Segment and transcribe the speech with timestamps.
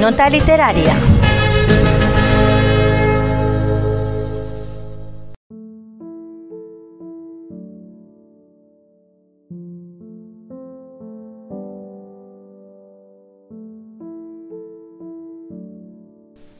[0.00, 0.94] Nota literaria.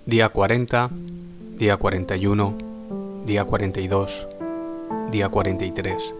[0.04, 0.90] Día 40,
[1.56, 2.58] día 41,
[3.24, 4.28] día 42,
[5.10, 6.14] día 43.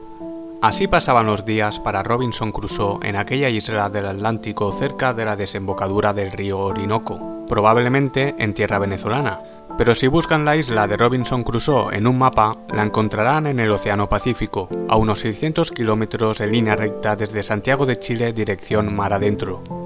[0.63, 5.35] Así pasaban los días para Robinson Crusoe en aquella isla del Atlántico cerca de la
[5.35, 9.41] desembocadura del río Orinoco, probablemente en tierra venezolana.
[9.79, 13.71] Pero si buscan la isla de Robinson Crusoe en un mapa, la encontrarán en el
[13.71, 19.15] Océano Pacífico, a unos 600 kilómetros en línea recta desde Santiago de Chile dirección mar
[19.15, 19.80] adentro.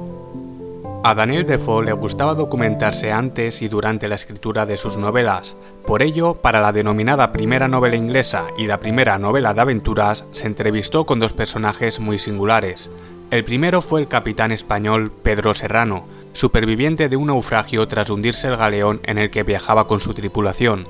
[1.07, 5.55] A Daniel Defoe le gustaba documentarse antes y durante la escritura de sus novelas.
[5.87, 10.47] Por ello, para la denominada primera novela inglesa y la primera novela de aventuras, se
[10.47, 12.91] entrevistó con dos personajes muy singulares.
[13.31, 18.57] El primero fue el capitán español Pedro Serrano, superviviente de un naufragio tras hundirse el
[18.57, 20.89] galeón en el que viajaba con su tripulación.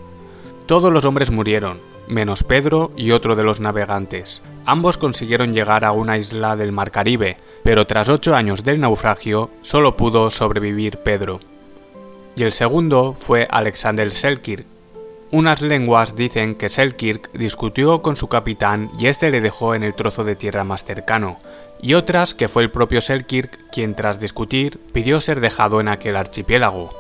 [0.67, 4.43] Todos los hombres murieron, menos Pedro y otro de los navegantes.
[4.67, 9.51] Ambos consiguieron llegar a una isla del Mar Caribe, pero tras ocho años del naufragio
[9.63, 11.41] solo pudo sobrevivir Pedro.
[12.37, 14.67] Y el segundo fue Alexander Selkirk.
[15.31, 19.95] Unas lenguas dicen que Selkirk discutió con su capitán y este le dejó en el
[19.95, 21.39] trozo de tierra más cercano,
[21.83, 26.17] y otras que fue el propio Selkirk quien tras discutir pidió ser dejado en aquel
[26.17, 26.91] archipiélago.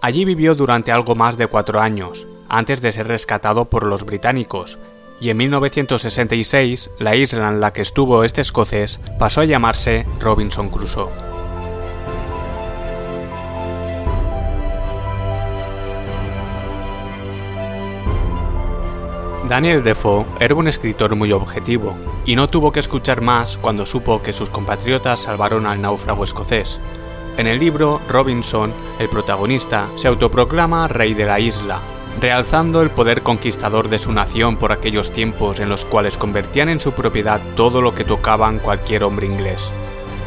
[0.00, 4.78] Allí vivió durante algo más de cuatro años, antes de ser rescatado por los británicos,
[5.20, 10.68] y en 1966 la isla en la que estuvo este escocés pasó a llamarse Robinson
[10.68, 11.26] Crusoe.
[19.48, 24.20] Daniel Defoe era un escritor muy objetivo, y no tuvo que escuchar más cuando supo
[24.20, 26.80] que sus compatriotas salvaron al náufrago escocés.
[27.36, 31.80] En el libro, Robinson, el protagonista, se autoproclama rey de la isla,
[32.20, 36.80] realzando el poder conquistador de su nación por aquellos tiempos en los cuales convertían en
[36.80, 39.70] su propiedad todo lo que tocaban cualquier hombre inglés.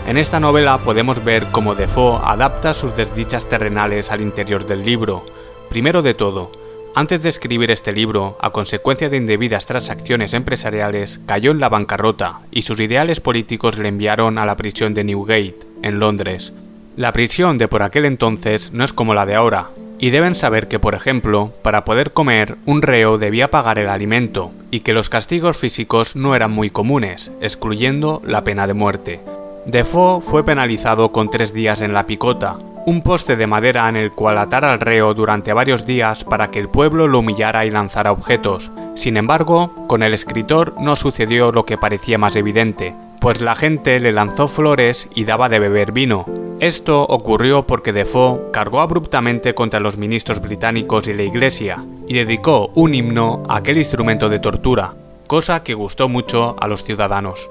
[0.08, 5.26] En esta novela podemos ver cómo Defoe adapta sus desdichas terrenales al interior del libro.
[5.70, 6.52] Primero de todo,
[6.96, 12.42] antes de escribir este libro, a consecuencia de indebidas transacciones empresariales, cayó en la bancarrota
[12.52, 16.54] y sus ideales políticos le enviaron a la prisión de Newgate, en Londres.
[16.98, 20.68] La prisión de por aquel entonces no es como la de ahora, y deben saber
[20.68, 25.10] que, por ejemplo, para poder comer, un reo debía pagar el alimento, y que los
[25.10, 29.20] castigos físicos no eran muy comunes, excluyendo la pena de muerte.
[29.66, 34.12] Defoe fue penalizado con tres días en la picota, un poste de madera en el
[34.12, 38.12] cual atar al reo durante varios días para que el pueblo lo humillara y lanzara
[38.12, 38.72] objetos.
[38.96, 44.00] Sin embargo, con el escritor no sucedió lo que parecía más evidente, pues la gente
[44.00, 46.26] le lanzó flores y daba de beber vino.
[46.60, 52.72] Esto ocurrió porque Defoe cargó abruptamente contra los ministros británicos y la iglesia, y dedicó
[52.76, 54.96] un himno a aquel instrumento de tortura,
[55.28, 57.50] cosa que gustó mucho a los ciudadanos.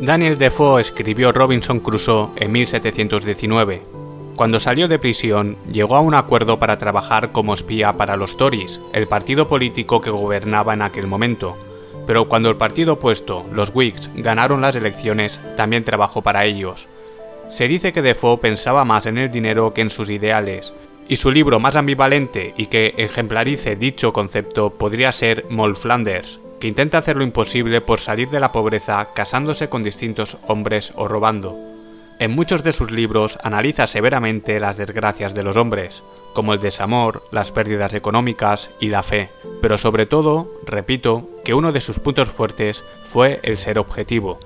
[0.00, 3.95] Daniel Defoe escribió Robinson Crusoe en 1719.
[4.36, 8.82] Cuando salió de prisión, llegó a un acuerdo para trabajar como espía para los Tories,
[8.92, 11.56] el partido político que gobernaba en aquel momento.
[12.06, 16.86] Pero cuando el partido opuesto, los Whigs, ganaron las elecciones, también trabajó para ellos.
[17.48, 20.74] Se dice que Defoe pensaba más en el dinero que en sus ideales,
[21.08, 26.68] y su libro más ambivalente y que ejemplarice dicho concepto podría ser Moll Flanders, que
[26.68, 31.75] intenta hacer lo imposible por salir de la pobreza casándose con distintos hombres o robando.
[32.18, 37.28] En muchos de sus libros analiza severamente las desgracias de los hombres, como el desamor,
[37.30, 42.30] las pérdidas económicas y la fe, pero sobre todo, repito, que uno de sus puntos
[42.30, 44.38] fuertes fue el ser objetivo.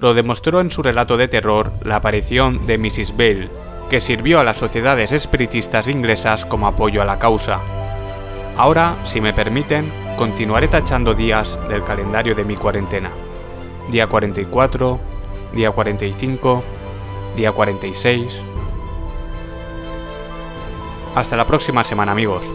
[0.00, 3.14] Lo demostró en su relato de terror la aparición de Mrs.
[3.14, 3.50] Bale,
[3.90, 7.60] que sirvió a las sociedades espiritistas inglesas como apoyo a la causa.
[8.56, 13.10] Ahora, si me permiten, continuaré tachando días del calendario de mi cuarentena.
[13.90, 14.98] Día 44,
[15.52, 16.64] día 45,
[17.38, 18.44] día 46.
[21.14, 22.52] Hasta la próxima semana amigos.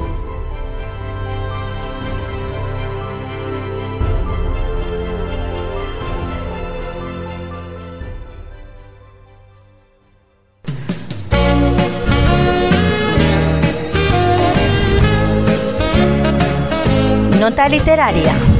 [17.39, 18.52] Nota literaria.